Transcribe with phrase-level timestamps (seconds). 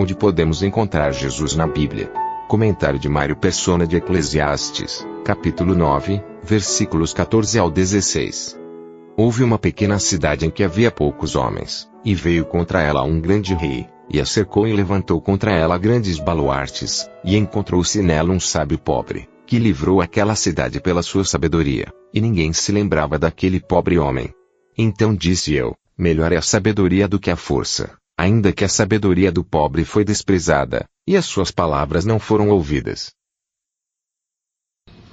[0.00, 2.10] Onde podemos encontrar Jesus na Bíblia?
[2.48, 8.58] Comentário de Mário Persona de Eclesiastes, capítulo 9, versículos 14 ao 16.
[9.14, 13.52] Houve uma pequena cidade em que havia poucos homens, e veio contra ela um grande
[13.52, 18.78] rei, e a cercou e levantou contra ela grandes baluartes, e encontrou-se nela um sábio
[18.78, 24.32] pobre, que livrou aquela cidade pela sua sabedoria, e ninguém se lembrava daquele pobre homem.
[24.78, 29.32] Então disse eu, melhor é a sabedoria do que a força, ainda que a sabedoria
[29.32, 33.14] do pobre foi desprezada, e as suas palavras não foram ouvidas.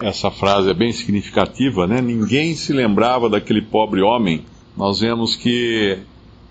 [0.00, 2.00] Essa frase é bem significativa, né?
[2.00, 4.44] Ninguém se lembrava daquele pobre homem.
[4.76, 6.00] Nós vemos que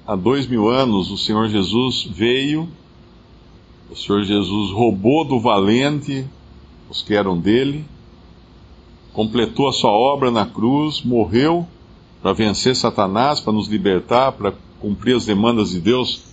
[0.08, 2.70] há dois mil anos o Senhor Jesus veio,
[3.92, 6.26] o Senhor Jesus roubou do valente
[6.90, 7.84] os que eram dele,
[9.12, 11.68] completou a sua obra na cruz, morreu
[12.22, 16.25] para vencer Satanás, para nos libertar, para cumprir as demandas de Deus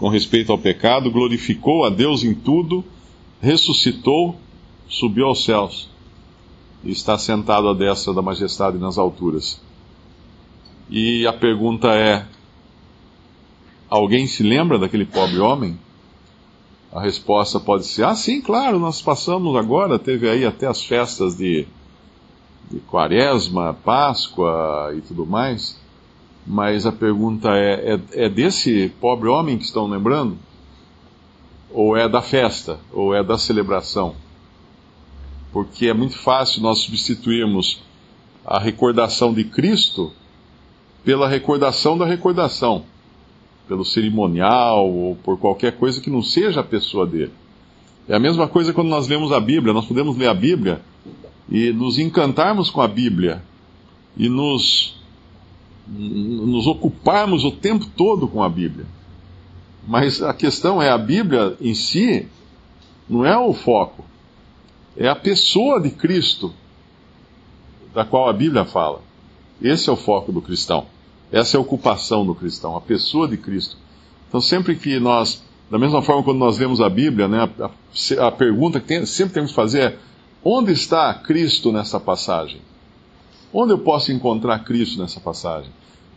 [0.00, 2.82] com respeito ao pecado, glorificou a Deus em tudo,
[3.38, 4.34] ressuscitou,
[4.88, 5.90] subiu aos céus
[6.82, 9.60] e está sentado à destra da majestade nas alturas.
[10.88, 12.24] E a pergunta é:
[13.90, 15.78] alguém se lembra daquele pobre homem?
[16.90, 21.36] A resposta pode ser: ah, sim, claro, nós passamos agora, teve aí até as festas
[21.36, 21.66] de,
[22.70, 25.78] de Quaresma, Páscoa e tudo mais.
[26.50, 30.36] Mas a pergunta é, é: é desse pobre homem que estão lembrando?
[31.70, 32.80] Ou é da festa?
[32.92, 34.16] Ou é da celebração?
[35.52, 37.82] porque é muito fácil nós substituirmos
[38.44, 40.12] a recordação de Cristo
[41.04, 42.84] pela recordação da recordação,
[43.66, 47.32] pelo cerimonial ou por qualquer coisa que não seja a pessoa dele.
[48.08, 50.80] É a mesma coisa quando nós lemos a Bíblia, nós podemos ler a Bíblia
[51.48, 53.42] e nos encantarmos com a Bíblia
[54.16, 54.99] e nos,
[55.90, 58.86] nos ocuparmos o tempo todo com a Bíblia.
[59.86, 62.28] Mas a questão é: a Bíblia em si
[63.08, 64.04] não é o foco
[64.96, 66.52] é a pessoa de Cristo,
[67.94, 69.00] da qual a Bíblia fala.
[69.60, 70.86] Esse é o foco do cristão.
[71.30, 73.76] Essa é a ocupação do cristão, a pessoa de Cristo.
[74.28, 78.30] Então, sempre que nós, da mesma forma quando nós lemos a Bíblia, né, a, a
[78.30, 79.98] pergunta que tem, sempre temos que fazer é:
[80.44, 82.60] onde está Cristo nessa passagem?
[83.52, 85.70] Onde eu posso encontrar Cristo nessa passagem?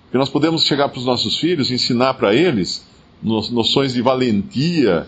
[0.04, 2.86] Porque nós podemos chegar para os nossos filhos ensinar para eles
[3.22, 5.08] noções de valentia,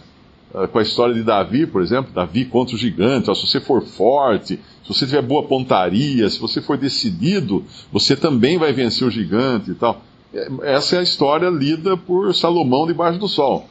[0.53, 3.25] ah, com a história de Davi, por exemplo, Davi contra o gigante.
[3.35, 8.57] se você for forte, se você tiver boa pontaria, se você for decidido, você também
[8.57, 10.01] vai vencer o gigante e tal.
[10.33, 13.67] É, essa é a história lida por Salomão debaixo do sol.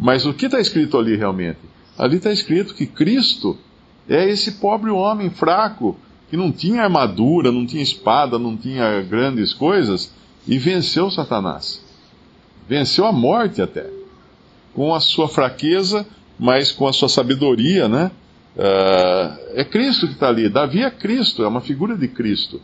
[0.00, 1.58] Mas o que está escrito ali realmente?
[1.98, 3.56] Ali está escrito que Cristo
[4.08, 5.96] é esse pobre homem fraco,
[6.30, 10.12] que não tinha armadura, não tinha espada, não tinha grandes coisas,
[10.46, 11.84] e venceu Satanás.
[12.68, 13.88] Venceu a morte até
[14.76, 16.06] com a sua fraqueza,
[16.38, 18.10] mas com a sua sabedoria, né?
[18.56, 20.48] Uh, é Cristo que está ali.
[20.50, 22.60] Davi é Cristo, é uma figura de Cristo.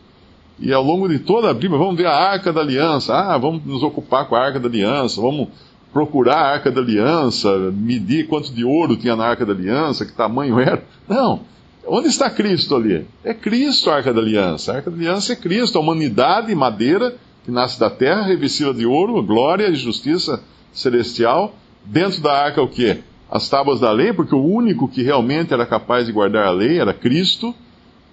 [0.59, 3.15] E ao longo de toda a Bíblia, vamos ver a Arca da Aliança.
[3.15, 5.49] Ah, vamos nos ocupar com a Arca da Aliança, vamos
[5.91, 10.13] procurar a Arca da Aliança, medir quanto de ouro tinha na Arca da Aliança, que
[10.13, 10.83] tamanho era.
[11.07, 11.41] Não.
[11.85, 13.05] Onde está Cristo ali?
[13.23, 14.71] É Cristo a Arca da Aliança.
[14.71, 18.85] A Arca da Aliança é Cristo, a humanidade madeira que nasce da terra, revestida de
[18.85, 21.53] ouro, glória e justiça celestial
[21.85, 22.99] Dentro da arca o quê?
[23.29, 26.79] As tábuas da lei, porque o único que realmente era capaz de guardar a lei
[26.79, 27.53] era Cristo.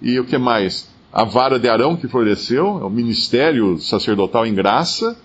[0.01, 0.89] E o que mais?
[1.13, 5.17] A vara de Arão que floresceu, é o ministério sacerdotal em graça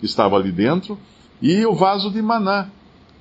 [0.00, 0.98] que estava ali dentro,
[1.40, 2.68] e o vaso de maná,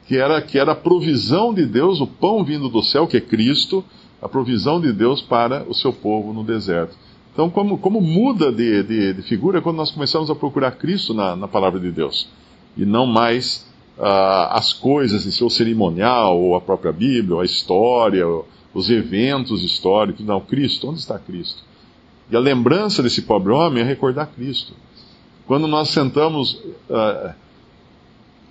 [0.08, 3.22] que era, que era a provisão de Deus, o pão vindo do céu, que é
[3.22, 3.84] Cristo,
[4.24, 6.96] a provisão de Deus para o seu povo no deserto.
[7.34, 11.36] Então, como, como muda de, de, de figura quando nós começamos a procurar Cristo na,
[11.36, 12.30] na palavra de Deus,
[12.78, 13.68] e não mais
[13.98, 18.90] uh, as coisas em seu cerimonial, ou a própria Bíblia, ou a história, ou os
[18.90, 20.26] eventos históricos.
[20.26, 21.64] Não, Cristo, onde está Cristo?
[22.32, 24.74] E a lembrança desse pobre homem é recordar Cristo.
[25.46, 26.54] Quando nós sentamos
[26.90, 27.34] uh,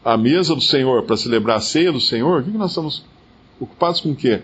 [0.05, 3.05] à mesa do Senhor para celebrar a ceia do Senhor, o que, que nós estamos
[3.59, 4.43] ocupados com o quê?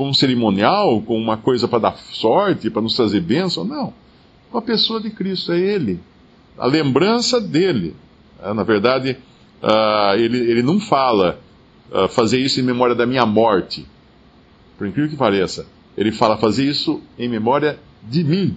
[0.00, 3.66] Com um cerimonial, com uma coisa para dar sorte, para nos trazer bênção?
[3.66, 3.92] Não.
[4.50, 6.00] Com a pessoa de Cristo, é Ele.
[6.56, 7.94] a lembrança dele.
[8.42, 9.18] É, na verdade,
[9.62, 11.38] uh, ele, ele não fala
[11.92, 13.86] uh, fazer isso em memória da minha morte,
[14.78, 15.66] por incrível que pareça.
[15.98, 18.56] Ele fala fazer isso em memória de mim,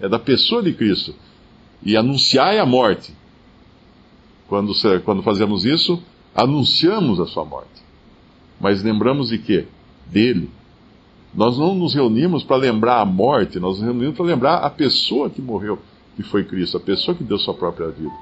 [0.00, 1.14] é da pessoa de Cristo.
[1.80, 3.14] E anunciar a morte.
[4.48, 4.72] Quando,
[5.04, 6.02] quando fazemos isso,
[6.34, 7.84] anunciamos a sua morte.
[8.60, 9.68] Mas lembramos de quê?
[10.06, 10.50] Dele.
[11.34, 15.28] Nós não nos reunimos para lembrar a morte, nós nos reunimos para lembrar a pessoa
[15.28, 15.78] que morreu,
[16.14, 18.12] que foi Cristo, a pessoa que deu sua própria vida.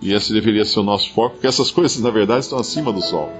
[0.00, 3.02] E esse deveria ser o nosso foco, porque essas coisas, na verdade, estão acima do
[3.02, 3.30] sol.